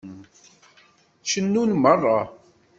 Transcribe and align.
Cennun 1.29 1.69
meṛṛa. 1.81 2.21